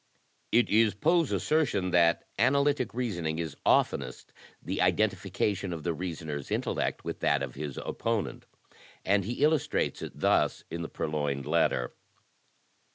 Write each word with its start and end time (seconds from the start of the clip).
It 0.51 0.67
is 0.67 0.95
Poe's 0.95 1.31
assertion 1.31 1.91
that 1.91 2.25
analytic 2.39 2.91
reasoning 2.95 3.37
is 3.37 3.55
oftenest 3.67 4.33
the 4.59 4.81
identification 4.81 5.71
of 5.71 5.83
the 5.83 5.93
reasoner's 5.93 6.49
intellect 6.49 7.05
with 7.05 7.19
that 7.19 7.43
of 7.43 7.53
his 7.53 7.77
oppo 7.77 8.23
nent, 8.23 8.45
and 9.05 9.23
he 9.25 9.43
illustrates 9.43 10.01
it 10.01 10.19
thus, 10.19 10.63
in 10.71 10.81
"The 10.81 10.89
Purloined 10.89 11.45
Letter." 11.45 11.93